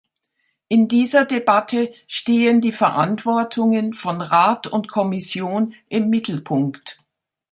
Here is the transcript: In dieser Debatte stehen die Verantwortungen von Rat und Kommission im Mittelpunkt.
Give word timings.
In 0.67 0.87
dieser 0.87 1.25
Debatte 1.25 1.93
stehen 2.07 2.59
die 2.59 2.71
Verantwortungen 2.71 3.93
von 3.93 4.19
Rat 4.23 4.65
und 4.65 4.87
Kommission 4.87 5.75
im 5.89 6.09
Mittelpunkt. 6.09 6.97